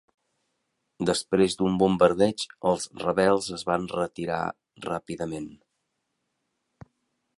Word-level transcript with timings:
Després 1.09 1.57
d'un 1.59 1.75
bombardeig, 1.83 2.45
els 2.71 2.87
rebels 3.03 3.51
es 3.59 3.67
van 3.69 3.87
retirar 3.99 4.41
ràpidament. 4.87 5.49